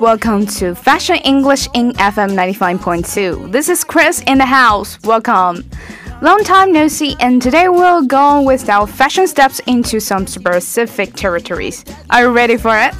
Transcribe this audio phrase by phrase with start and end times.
[0.00, 3.50] welcome to Fashion English in FM 95.2.
[3.50, 5.00] This is Chris in the house.
[5.02, 5.68] Welcome.
[6.22, 11.14] Long time no see, and today we'll go with our fashion steps into some specific
[11.14, 11.84] territories.
[12.10, 12.94] Are you ready for it?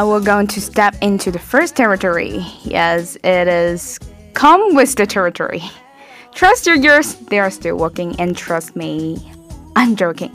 [0.00, 2.42] Yeah, we're going to step into the first territory.
[2.62, 3.98] Yes, it is
[4.32, 5.62] come with the territory.
[6.34, 9.18] Trust your ears, they are still working, and trust me,
[9.76, 10.34] I'm joking.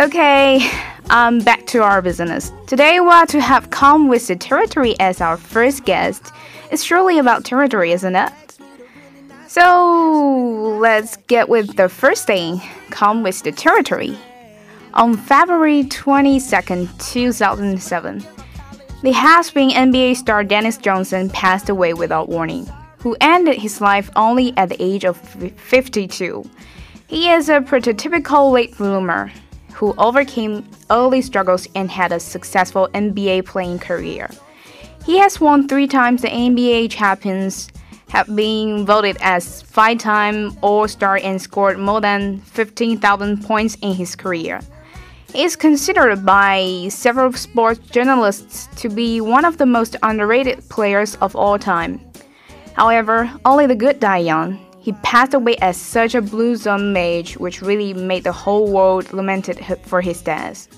[0.00, 0.68] Okay,
[1.10, 2.50] um, back to our business.
[2.66, 6.32] Today we are to have come with the territory as our first guest.
[6.72, 8.32] It's surely about territory, isn't it?
[9.46, 12.60] So let's get with the first thing.
[12.90, 14.18] Come with the territory.
[14.94, 18.26] On February 22nd, 2007,
[19.02, 24.56] the has-been NBA star Dennis Johnson passed away without warning, who ended his life only
[24.56, 26.48] at the age of 52.
[27.08, 29.32] He is a prototypical late bloomer
[29.74, 34.30] who overcame early struggles and had a successful NBA playing career.
[35.04, 37.70] He has won three times the NBA champions,
[38.10, 44.60] have been voted as five-time All-Star and scored more than 15,000 points in his career
[45.34, 51.34] is considered by several sports journalists to be one of the most underrated players of
[51.34, 52.00] all time.
[52.74, 54.58] However, only the good die young.
[54.80, 59.64] He passed away at such a bluesome mage, which really made the whole world lamented
[59.84, 60.68] for his death.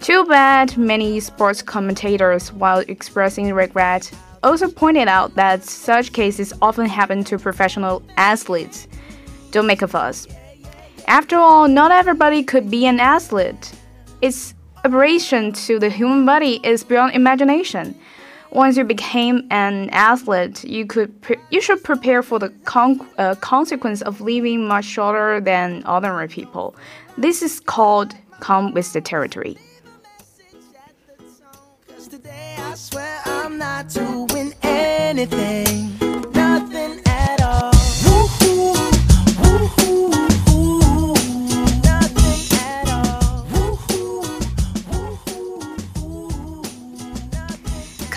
[0.00, 6.86] Too bad, many sports commentators, while expressing regret, also pointed out that such cases often
[6.86, 8.86] happen to professional athletes.
[9.50, 10.28] Don't make a fuss.
[11.08, 13.72] After all, not everybody could be an athlete.
[14.20, 14.52] Its
[14.84, 17.98] aberration to the human body is beyond imagination.
[18.52, 21.10] Once you became an athlete, you could
[21.50, 26.76] you should prepare for the con uh, consequence of living much shorter than ordinary people.
[27.16, 29.56] This is called come with the territory.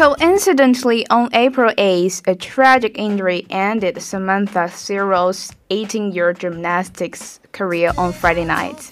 [0.01, 8.11] Coincidentally, on April 8th, a tragic injury ended Samantha Cerio's 18 year gymnastics career on
[8.11, 8.89] Friday night.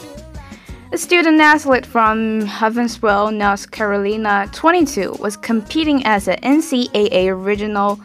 [0.92, 8.00] A student athlete from Huntsville, North Carolina, 22, was competing as an NCAA regional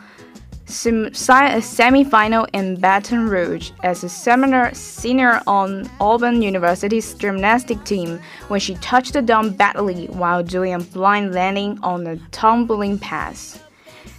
[0.75, 9.12] semi-final in Baton Rouge as a senior on Auburn University's gymnastic team when she touched
[9.12, 13.61] the down badly while doing a blind landing on a tumbling pass,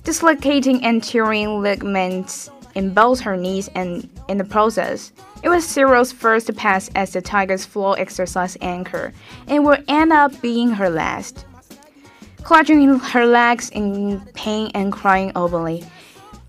[0.03, 5.11] dislocating anterior ligaments in both her knees and in the process.
[5.43, 9.13] It was Cerio's first pass as the Tigers' floor exercise anchor
[9.47, 11.45] and will end up being her last.
[12.43, 15.83] Clutching her legs in pain and crying openly,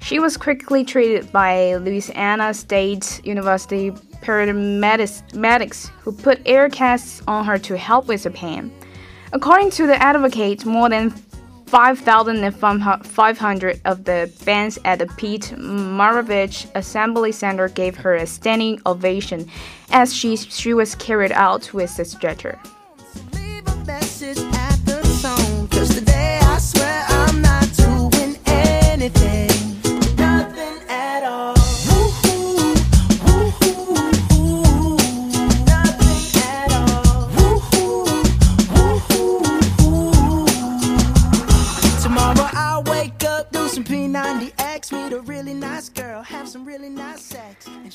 [0.01, 3.91] she was quickly treated by Louisiana State University
[4.23, 8.73] paramedics who put air casts on her to help with the pain.
[9.33, 11.11] According to the advocate, more than
[11.67, 19.51] 5,500 of the fans at the Pete Maravich Assembly Center gave her a standing ovation
[19.91, 22.57] as she, she was carried out with a stretcher.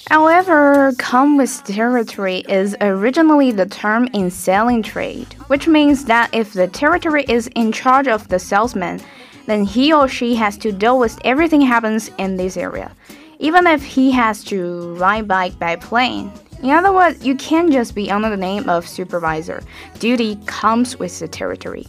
[0.10, 6.52] However, come with territory is originally the term in selling trade, which means that if
[6.54, 9.00] the territory is in charge of the salesman,
[9.46, 12.92] then he or she has to deal with everything happens in this area,
[13.40, 16.32] even if he has to ride bike by plane.
[16.62, 19.64] In other words, you can't just be under the name of supervisor.
[20.00, 21.88] Duty comes with the territory.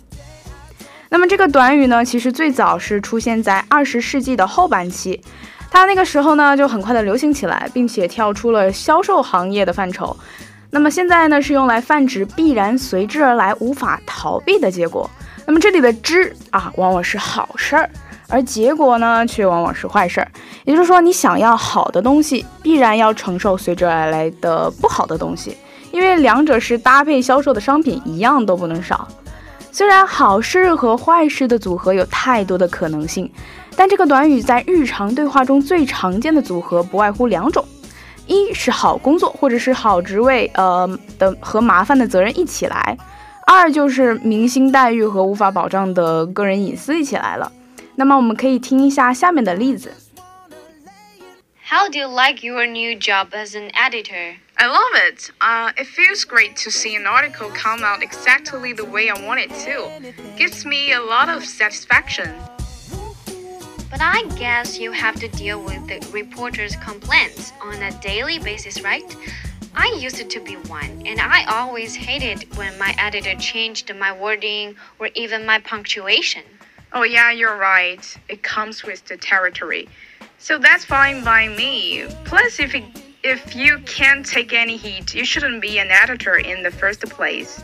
[1.12, 5.20] 那么这个短语呢，其实最早是出现在二十世纪的后半期。
[5.70, 10.16] 它那个时候呢就很快的流行起来，并且跳出了销售行业的范畴。
[10.70, 15.08] 那么现在呢是用来泛指必然随之而来、无法逃避的结果。
[15.46, 17.90] 那么这里的之啊，往往是好事儿，
[18.30, 20.26] 而结果呢，却往往是坏事儿。
[20.64, 25.58] 也就是说，你想要好的东西，必然要承受随之而来的不好的东西，
[25.90, 29.06] 因为两者是搭配销售的商品，一样都不能少。
[29.72, 33.28] 虽然好事和坏事的组合有太多的可能性，
[33.74, 37.64] 但这个短语在日常对话中最常见的组合不外乎两种：
[38.26, 40.86] 一是好工作或者是好职位，呃
[41.18, 42.96] 的和麻烦的责任一起来；
[43.46, 47.50] 二就是明星待遇和无法保障的个人隐私一起来了。
[47.96, 49.90] 那么我们可以听一下下面的例子。
[51.64, 54.34] How do you like your new job as an editor?
[54.62, 55.28] I love it.
[55.40, 59.40] Uh, it feels great to see an article come out exactly the way I want
[59.40, 60.14] it to.
[60.36, 62.32] Gives me a lot of satisfaction.
[63.90, 68.80] But I guess you have to deal with the reporters' complaints on a daily basis,
[68.82, 69.16] right?
[69.74, 74.76] I used to be one, and I always hated when my editor changed my wording
[75.00, 76.44] or even my punctuation.
[76.92, 78.16] Oh, yeah, you're right.
[78.28, 79.88] It comes with the territory.
[80.38, 82.06] So that's fine by me.
[82.24, 82.84] Plus, if, it,
[83.22, 87.62] if you can't take any heat, you shouldn't be an editor in the first place.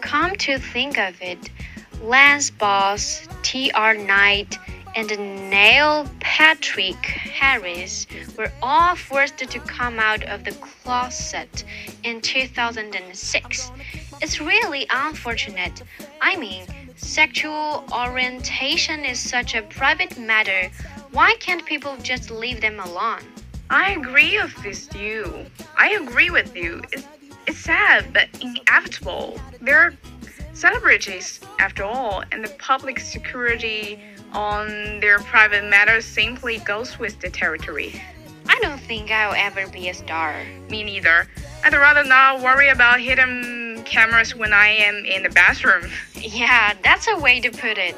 [0.00, 1.50] Come to think of it,
[2.02, 3.94] Lance Bass, T.R.
[3.94, 4.58] Knight,
[4.94, 5.08] and
[5.50, 8.06] Neil Patrick Harris
[8.36, 11.64] were all forced to come out of the closet
[12.02, 13.70] in 2006.
[14.20, 15.82] It's really unfortunate.
[16.20, 16.64] I mean,
[17.02, 20.70] Sexual orientation is such a private matter.
[21.10, 23.22] Why can't people just leave them alone?
[23.72, 25.46] I agree with you.
[25.78, 26.82] I agree with you.
[26.92, 27.06] It's,
[27.46, 29.40] it's sad, but inevitable.
[29.62, 29.94] They're
[30.52, 33.98] celebrities, after all, and the public security
[34.34, 37.98] on their private matters simply goes with the territory.
[38.46, 40.44] I don't think I'll ever be a star.
[40.68, 41.26] Me neither.
[41.64, 45.90] I'd rather not worry about hidden cameras when I am in the bathroom.
[46.14, 47.96] Yeah, that's a way to put it.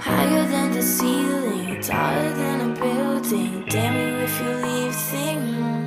[0.00, 3.64] Higher than the ceiling, taller than a building.
[3.68, 5.40] Damn you if you leave thing.
[5.54, 5.78] Hmm.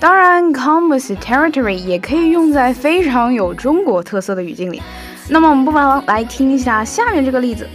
[0.00, 4.82] 当然，come with territory 也可以用在非常有中国特色的语境里。
[5.28, 7.66] 那么我们不妨来听一下下面这个例子。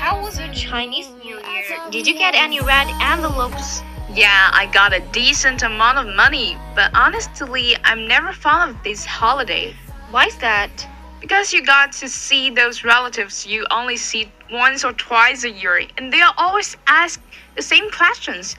[0.00, 1.92] How was your Chinese New Year?
[1.92, 3.82] Did you get any red envelopes?
[4.12, 9.06] Yeah, I got a decent amount of money, but honestly, I'm never fond of this
[9.06, 9.74] holiday.
[10.13, 10.87] Why's that?
[11.21, 15.87] Because you got to see those relatives you only see once or twice a year,
[15.97, 17.19] and they'll always ask
[17.55, 18.55] the same questions.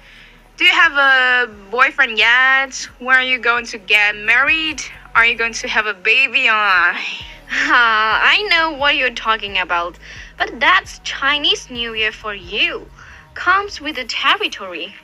[0.57, 2.75] Do you have a boyfriend yet?
[2.99, 4.83] When are you going to get married?
[5.15, 6.49] Are you going to have a baby?
[6.49, 6.53] Uh,
[7.53, 9.97] I know what you're talking about,
[10.37, 12.91] but that's Chinese New Year for you.
[13.35, 14.97] Comes with the territory.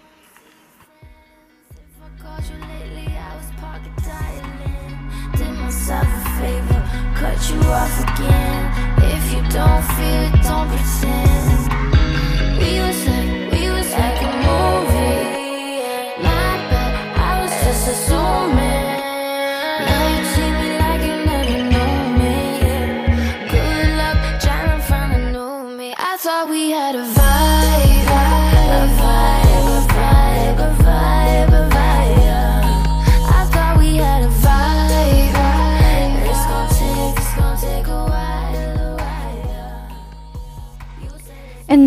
[7.40, 8.73] Cut you off again.
[9.02, 10.00] If you don't feel don't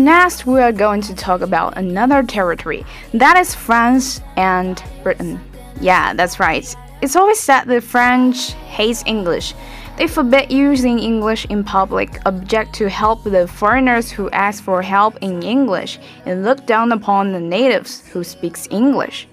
[0.03, 5.39] next, we are going to talk about another territory that is France and Britain.
[5.79, 6.75] Yeah, that's right.
[7.01, 9.53] It's always said that French hates English.
[9.97, 15.17] They forbid using English in public, object to help the foreigners who ask for help
[15.21, 19.27] in English, and look down upon the natives who speaks English.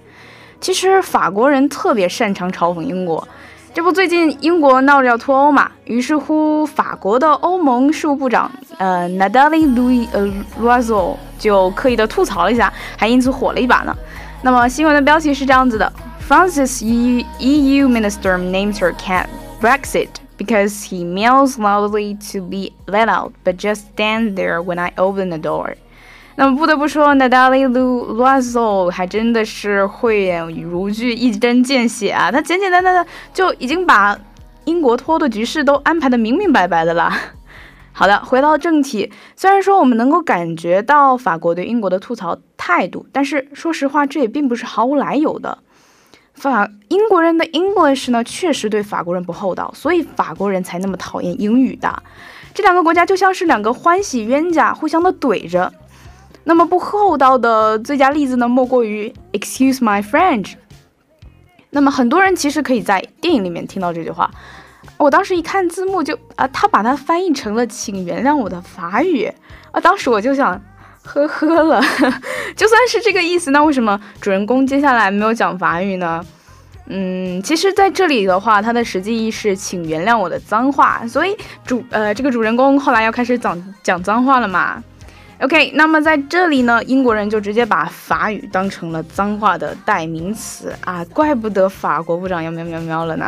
[0.60, 3.26] 其实法国人特别擅长嘲讽英国。
[3.73, 10.25] 这不，最近英国闹着要脱欧嘛，于是乎，法国的欧盟事务部长呃 Nathalie Loiseau 呃
[10.59, 13.95] l o i s o 就刻意的吐槽了一下，还因此火了一把呢。
[14.41, 15.91] 那么新闻的标题是这样子的
[16.27, 19.27] ：France's EU, EU minister names her cat
[19.61, 24.91] Brexit because he meows loudly to be let out, but just stands there when I
[24.97, 25.75] open the door.
[26.41, 32.31] 那么不得不说，Natalie Lu l u a z o 还真的是慧眼如炬、一针见血啊！
[32.31, 34.17] 他简简单单的就已经把
[34.63, 37.11] 英国脱的局势都安排的明明白白的了。
[37.93, 45.59] 好的，回到正题，虽然说我们能够感觉到法国对英国的吐槽态度，但是说实话，这也并不是毫无来由的。
[46.33, 52.01] 法英国人的 English 呢，确实对法国人不厚道，所以法国人才那么讨厌英语的。
[52.55, 55.71] 这两个国家就像是两个欢喜冤家，互相的怼着。
[56.43, 60.53] 那么不厚道的最佳例子呢，莫过于 Excuse my French。
[61.69, 64.29] 那么很多人其实可以在电影里面听到这句话。
[64.97, 69.31] 我当时一看字幕就啊，他把它翻译成了“请原谅我的法语”
[69.71, 70.59] 啊，当时我就想
[71.03, 71.81] 呵呵了。
[72.55, 76.23] 就算是这个意思，那为什么主人公接下来没有讲法语呢？
[76.87, 84.83] 嗯，其实在这里的话，它的实际意是请原谅我的脏话，所以主呃这个主人公后来要开始讲讲脏话了嘛。
[85.41, 93.27] OK，那么在这里呢，英国人就直接把法语当成了脏话的代名词啊，怪不得法国部长要喵喵喵了呢。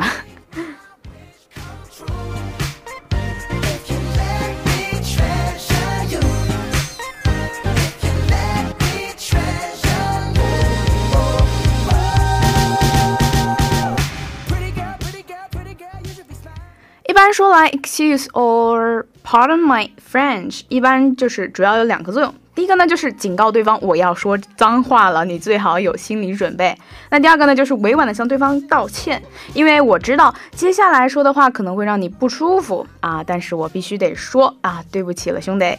[17.33, 22.33] 说来，excuse or pardon my French，一般就是主要有两个作用。
[22.53, 26.77] 第一个呢，就是警告对方我要说脏话了，你最好有心理准备。
[27.09, 29.19] 那第二个呢，就是委婉的向对方道歉，
[29.55, 35.75] 因为我知道接下来说的话可能会让你不舒服啊，但是我必须得说啊，对不起了，兄弟。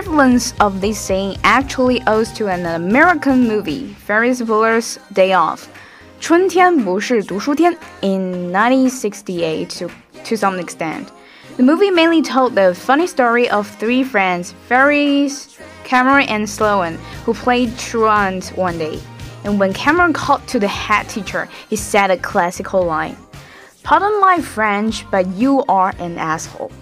[0.00, 5.68] prevalence of this saying actually owes to an American movie, Ferris Bueller's Day Off.
[6.18, 9.90] 春天不是读书天 in 1968 to,
[10.24, 11.08] to some extent.
[11.58, 17.34] The movie mainly told the funny story of three friends, Ferris, Cameron, and Sloane, who
[17.34, 18.98] played truant one day.
[19.44, 23.18] And when Cameron called to the head teacher, he said a classical line
[23.82, 26.72] Pardon my French, but you are an asshole.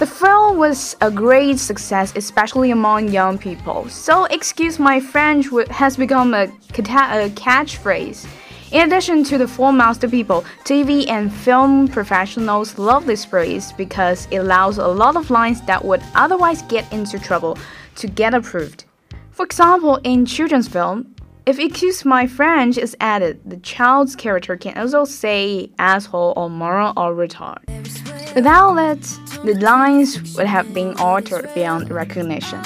[0.00, 3.86] The film was a great success, especially among young people.
[3.90, 8.26] So, excuse my French has become a, catchphrase.
[8.72, 14.26] In addition to the four master people, TV and film professionals love this phrase because
[14.30, 17.58] it allows a lot of lines that would otherwise get into trouble
[17.96, 18.86] to get approved.
[19.32, 21.14] For example, in children's film,
[21.44, 26.94] if excuse my French is added, the child's character can also say asshole or moron
[26.96, 28.09] or retard.
[28.34, 29.02] Without it,
[29.44, 32.60] the lines would have been altered beyond recognition.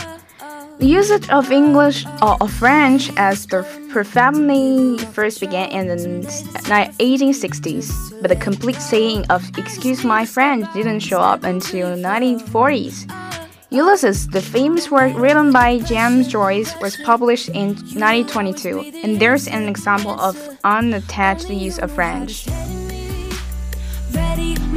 [0.78, 3.62] The usage of English or of French as the
[4.04, 11.00] family first began in the 1860s, but the complete saying of "excuse my French" didn't
[11.00, 13.06] show up until the 1940s.
[13.70, 19.68] Ulysses, the famous work written by James Joyce, was published in 1922, and there's an
[19.68, 22.44] example of unattached use of French.
[24.10, 24.73] French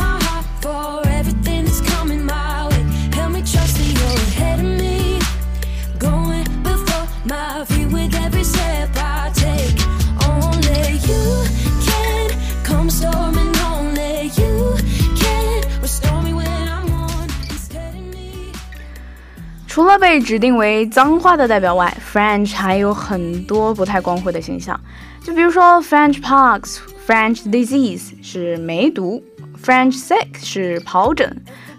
[19.78, 24.76] 除了被指定为脏话的代表外，French 还有很多不太光辉的形象。
[25.24, 29.24] 就比如说，French pox、French disease 是梅毒
[29.64, 31.32] ，French sick 是疱疹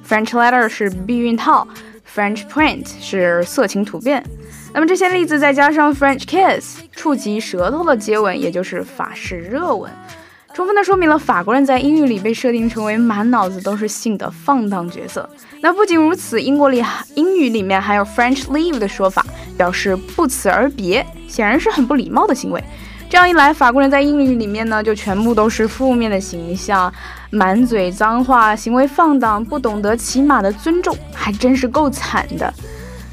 [0.08, 1.66] ，French letter 是避孕套
[2.14, 4.24] ，French print 是色情图片。
[4.72, 9.90] 那么这些例子再加上 French kiss 触及舌头的接吻，也就是法式热吻。
[10.58, 15.30] 充分的说明了法国人在英语里被设定成为满脑子都是性的放荡角色。
[15.60, 16.84] 那不仅如此，英国里
[17.14, 19.24] 英语里面还有 French leave 的说法，
[19.56, 22.60] 表示不辞而别，显然是很不礼貌的行为。
[23.08, 26.92] 这样一来，法国人在英语里面呢就全部都是负面的形象，
[27.30, 32.52] 满嘴脏话，行为放荡，不懂得起码的尊重，还真是够惨的。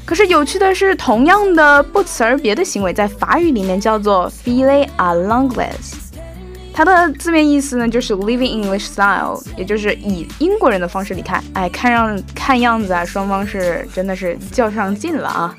[0.04, 6.05] 可是有趣的是，同样的不辞而别的行为，在法语里面叫做 filer à l'anglaise。
[6.76, 11.42] 它的字面意思呢就是 living English style，也就是以英国人的方式离开。
[11.54, 15.56] 哎，看样看样子啊，双方是真的是较上劲了啊。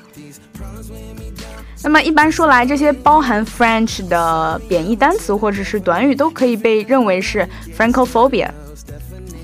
[1.82, 8.50] 那么一般说来，这些包含 French 的贬义单词或者是短语都可以被认为是 Francophobia，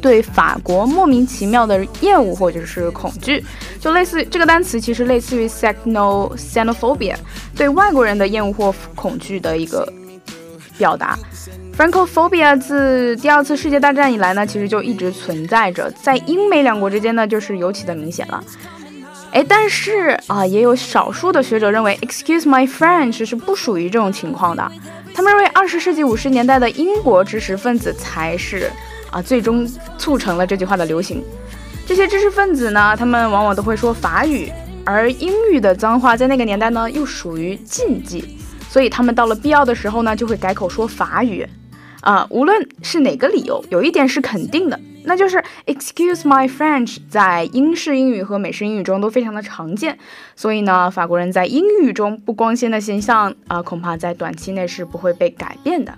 [0.00, 3.44] 对法国莫名其妙的厌恶或者是恐惧，
[3.80, 7.16] 就类似这个单词其实类似于 Xeno Xenophobia，
[7.56, 9.92] 对外国人的厌恶或恐惧的一个
[10.78, 11.18] 表达。
[11.76, 18.42] Francophobia 自第二次世界大战以来呢，其实就一直存在着，在英美两国之间呢，就是尤其的明显了。
[19.32, 24.70] 哎，但是啊，也有少数的学者认为，Excuse my French 是不属于这种情况的。
[25.12, 28.70] 他们认为，二十世纪五十年代的英国知识分子才是
[29.10, 31.24] 啊，最终促成了这句话的流行。
[31.84, 34.48] 这些知识分子呢，他们往往都会说法语，
[34.84, 38.38] 而英语的脏话在那个年代呢，又属于禁忌，
[38.70, 41.44] 所以他们到了必要的时候呢，就会改口说法语。
[42.04, 44.78] 啊，无论是哪个理由，有一点是肯定的。
[45.06, 49.98] 那就是 Excuse my French，在英式英语和美式英语中都非常的常见，
[50.34, 55.92] 所以呢，法国人在英语中不光鲜的形象啊，恐怕在短期内是不会被改变的。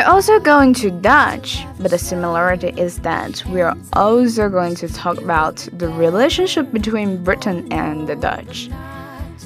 [0.00, 5.20] We're also going to Dutch, but the similarity is that we're also going to talk
[5.20, 8.70] about the relationship between Britain and the Dutch.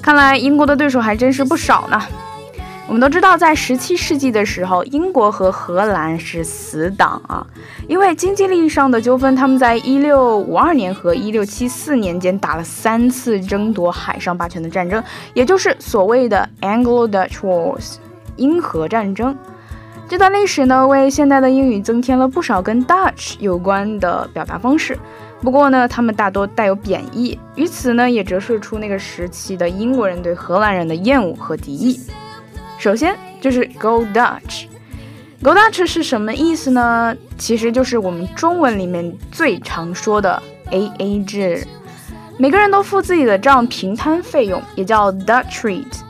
[0.00, 2.00] 看来英国的对手还真是不少呢。
[2.86, 7.44] 我们都知道，在十七世纪的时候，英国和荷兰是死党啊，
[7.88, 15.02] 因为经济利益上的纠纷，他们在一六五二年和一六七四年间打了三次争夺海上霸权的战争，
[15.34, 17.96] 也就是所谓的 Anglo-Dutch Wars，
[18.36, 19.36] 英荷战争。
[20.14, 24.96] 这段历史呢，为现代的英语增添了不少跟 Dutch 有关的表达方式。
[25.40, 32.00] 不过呢，他们大多带有贬义，于此呢，也折射出那个时期的英国人对荷兰人的厌恶和敌意。
[32.78, 34.66] 首先就是 Go Dutch。
[35.42, 37.16] Go Dutch 是什么意思呢？
[37.36, 41.66] 其实就是我们中文里面最常说的 AA 制，
[42.38, 46.03] 每个人都付自己的账，平摊费用，也叫 Dutch Treat。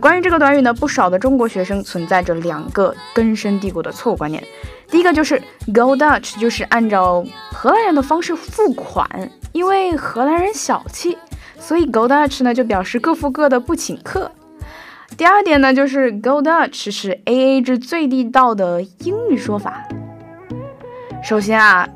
[0.00, 4.42] 关于这个短语呢，不少的中国学生存在着两个根深蒂固的错误观念。
[4.88, 9.08] 第一个就是 Go Dutch，就是按照荷兰人的方式付款，
[9.52, 11.16] 因为荷兰人小气，
[11.58, 14.30] 所以 Go Dutch 呢就表示各付各的，不请客。
[15.16, 19.82] 第二点呢，就是 Go Dutch 是 AA 制最地道的英语说法。
[21.22, 21.88] 首先啊，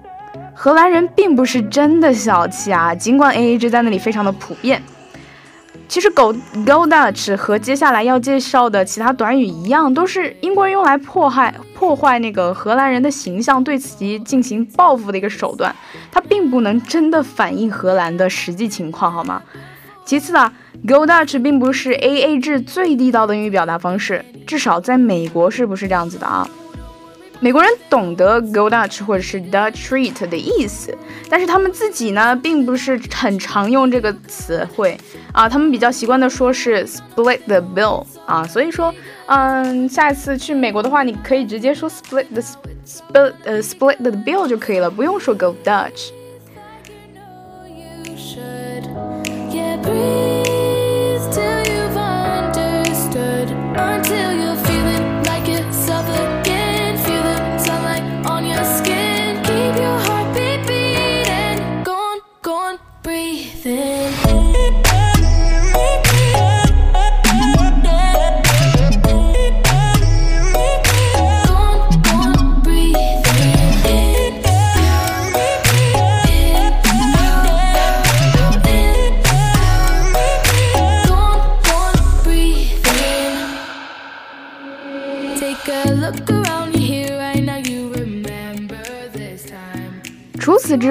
[0.54, 4.82] 荷兰人并不是真的小气啊，尽管 AA 制在那里非常的普遍。
[5.90, 15.74] 其实，Go Go Dutch 和接下来要介绍的其他短语一样，都是英国人用来迫害、破坏那个荷兰人的形象，对其进行报复的一个手段。
[16.12, 19.42] 它并不能真的反映荷兰的实际情况，好吗？
[20.04, 20.52] 其次啊
[20.86, 26.48] ，Go Dutch 并不是 AA 制最地道的英语表达方式，至少在美国是不是这样子的啊？
[27.42, 30.94] 美国人懂得 go Dutch 或者是 Dutch treat 的意思，
[31.30, 34.98] 但是他们自己呢，并不是很常用这个词汇
[35.32, 38.94] 啊，他们比较习惯的说是 split the bill 啊，所以说，
[39.26, 46.10] 嗯，下一次去美国的话，你可以直接说 split the split 呃 split the bill 就可以了，不用说 go Dutch。
[49.52, 53.48] Yeah, breathe till you've understood.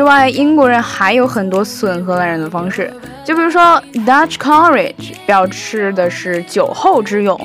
[0.10, 2.91] 外，英国人还有很多损荷兰人的方式，
[3.24, 3.62] 就比如说
[3.93, 7.39] Dutch courage 表示的是酒后之勇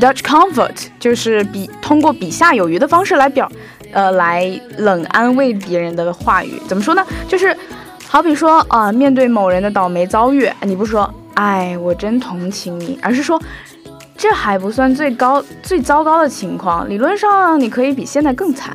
[0.00, 3.46] ，Dutch comfort 就是比通过比下有余的方式来表，
[3.92, 6.54] 呃，来冷安慰别人的话语。
[6.66, 7.04] 怎么说呢？
[7.28, 7.54] 就是
[8.08, 13.38] 好比说啊，面对某人的倒霉遭遇，你不说“哎，我真同情你”，而是说。
[14.18, 18.74] 这还不算最高最糟糕的情况，理论上你可以比现在更惨。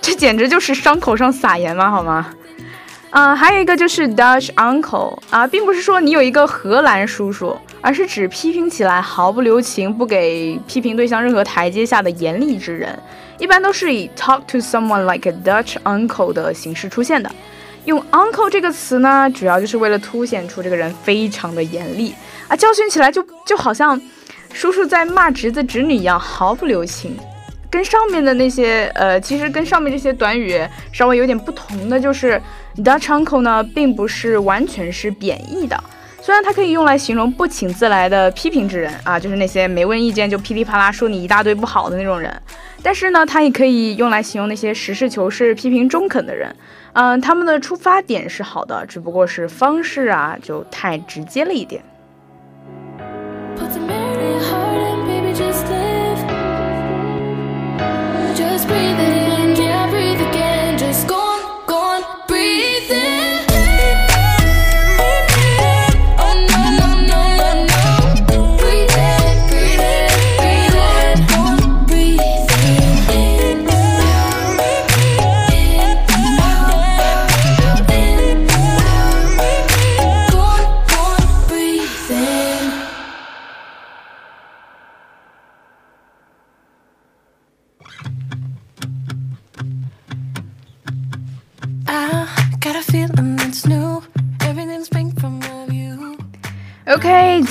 [0.00, 2.30] 这简直就是伤口上撒盐嘛，好吗？
[3.14, 12.98] 啊，还有一个就是 Dutch uncle 啊，并不是说你有一个荷兰叔叔，而是指批评起来毫不留情、不给批评对象任何台阶下的严厉之人。
[13.38, 17.30] 一般都是以 talk to someone like a Dutch uncle 的形式出现的。
[17.84, 22.12] 用 uncle 这个词呢，主要就是为了凸显出这个人非常的严厉
[22.48, 24.00] 啊，教训起来就就好像。
[24.52, 27.16] 叔叔在骂侄子侄女一样毫不留情，
[27.74, 32.40] 跟上面的那些呃，其实跟上面这些短语稍微有点不同的就是
[32.76, 35.76] Dutch uncle 呢，并不是完全是贬义的，
[36.22, 42.32] 虽然它可以用来形容不请自来的批评之人啊，就是那些没问意见就噼里啪啦说你一大堆不好的那种人，
[42.80, 46.54] 但是呢，它也可以用来形容那些实事求是、批评中肯的人，
[46.92, 51.82] 嗯，他们的出发点是好的，只不过是方式啊就太直接了一点。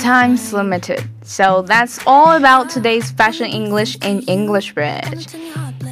[0.04, 1.02] Time's limited.
[1.22, 5.34] So that's all about today's fashion English in English Bridge.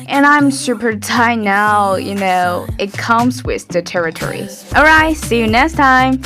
[0.06, 4.46] And I'm super tired now, you know, it comes with the territory.
[4.76, 6.20] Alright, see you next time.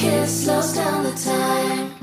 [0.00, 1.99] Close to down the go